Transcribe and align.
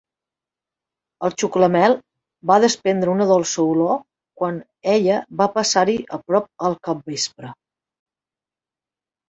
El 1.27 1.35
xuclamel 1.43 1.93
va 2.53 2.57
desprendre 2.63 3.13
una 3.17 3.27
dolça 3.33 3.67
olor 3.75 4.01
quan 4.41 4.59
ella 4.95 5.21
va 5.45 5.49
passar-hi 5.61 5.97
a 6.19 6.23
prop 6.27 6.51
al 6.71 6.81
capvespre. 6.91 7.55